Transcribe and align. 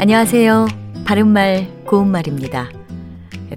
안녕하세요. 0.00 0.68
바른말 1.04 1.66
고운말입니다. 1.84 2.70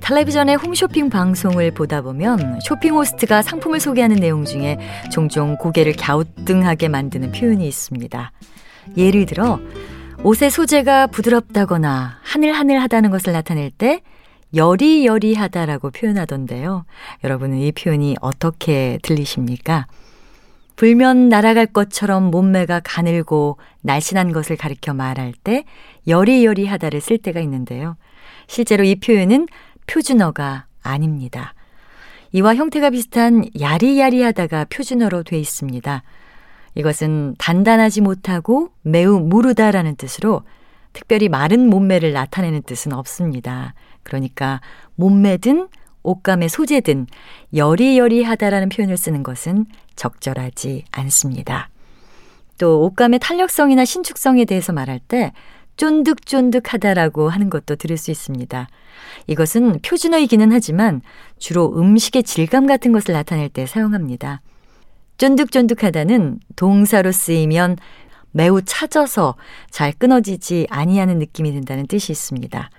텔레비전의 0.00 0.56
홈쇼핑 0.56 1.10
방송을 1.10 1.70
보다 1.70 2.00
보면 2.00 2.60
쇼핑 2.62 2.94
호스트가 2.94 3.42
상품을 3.42 3.78
소개하는 3.78 4.16
내용 4.16 4.46
중에 4.46 4.78
종종 5.12 5.58
고개를 5.58 5.96
갸우뚱하게 5.96 6.88
만드는 6.88 7.32
표현이 7.32 7.68
있습니다. 7.68 8.32
예를 8.96 9.26
들어 9.26 9.60
옷의 10.22 10.50
소재가 10.50 11.08
부드럽다거나 11.08 12.20
하늘하늘하다는 12.22 13.10
것을 13.10 13.34
나타낼 13.34 13.70
때 13.70 14.00
여리여리하다라고 14.56 15.90
표현하던데요. 15.90 16.86
여러분은 17.22 17.58
이 17.58 17.70
표현이 17.70 18.16
어떻게 18.22 18.98
들리십니까? 19.02 19.86
불면 20.80 21.28
날아갈 21.28 21.66
것처럼 21.66 22.30
몸매가 22.30 22.80
가늘고 22.82 23.58
날씬한 23.82 24.32
것을 24.32 24.56
가리켜 24.56 24.94
말할 24.94 25.34
때 25.34 25.64
여리여리하다를 26.08 27.02
쓸 27.02 27.18
때가 27.18 27.38
있는데요. 27.40 27.98
실제로 28.46 28.82
이 28.82 28.94
표현은 28.94 29.46
표준어가 29.86 30.64
아닙니다. 30.82 31.52
이와 32.32 32.54
형태가 32.54 32.88
비슷한 32.88 33.44
야리야리하다가 33.60 34.68
표준어로 34.70 35.22
돼 35.24 35.38
있습니다. 35.38 36.02
이것은 36.76 37.34
단단하지 37.36 38.00
못하고 38.00 38.70
매우 38.80 39.20
무르다라는 39.20 39.96
뜻으로 39.96 40.44
특별히 40.94 41.28
마른 41.28 41.68
몸매를 41.68 42.14
나타내는 42.14 42.62
뜻은 42.62 42.94
없습니다. 42.94 43.74
그러니까 44.02 44.62
몸매든 44.94 45.68
옷감의 46.02 46.48
소재든 46.48 47.06
여리여리하다라는 47.54 48.68
표현을 48.68 48.96
쓰는 48.96 49.22
것은 49.22 49.66
적절하지 49.96 50.84
않습니다. 50.90 51.68
또 52.58 52.82
옷감의 52.84 53.20
탄력성이나 53.20 53.84
신축성에 53.84 54.44
대해서 54.44 54.72
말할 54.72 54.98
때 54.98 55.32
쫀득쫀득하다라고 55.76 57.30
하는 57.30 57.48
것도 57.48 57.76
들을 57.76 57.96
수 57.96 58.10
있습니다. 58.10 58.68
이것은 59.26 59.80
표준어이기는 59.80 60.52
하지만 60.52 61.00
주로 61.38 61.74
음식의 61.78 62.22
질감 62.22 62.66
같은 62.66 62.92
것을 62.92 63.14
나타낼 63.14 63.48
때 63.48 63.64
사용합니다. 63.64 64.42
쫀득쫀득하다는 65.16 66.40
동사로 66.56 67.12
쓰이면 67.12 67.76
매우 68.32 68.62
차져서 68.62 69.36
잘 69.70 69.92
끊어지지 69.92 70.66
아니하는 70.70 71.18
느낌이 71.18 71.52
든다는 71.52 71.86
뜻이 71.86 72.12
있습니다. 72.12 72.70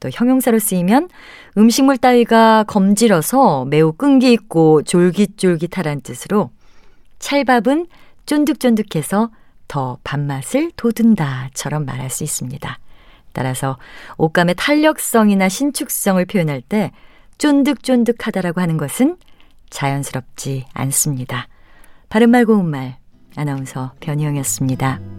또 0.00 0.10
형용사로 0.12 0.58
쓰이면 0.58 1.08
음식물 1.56 1.98
따위가 1.98 2.64
검질어서 2.64 3.64
매우 3.66 3.92
끈기 3.92 4.32
있고 4.32 4.82
졸깃졸깃하란 4.82 6.00
뜻으로 6.02 6.50
찰밥은 7.18 7.86
쫀득쫀득해서 8.26 9.30
더 9.66 9.98
밥맛을 10.04 10.72
돋운다처럼 10.76 11.84
말할 11.84 12.10
수 12.10 12.24
있습니다. 12.24 12.78
따라서 13.32 13.78
옷감의 14.16 14.54
탄력성이나 14.56 15.48
신축성을 15.48 16.24
표현할 16.24 16.62
때 16.62 16.92
쫀득쫀득하다라고 17.38 18.60
하는 18.60 18.76
것은 18.76 19.16
자연스럽지 19.70 20.66
않습니다. 20.72 21.46
바른말 22.08 22.46
고운말 22.46 22.96
아나운서 23.36 23.92
변희영이었습니다. 24.00 25.17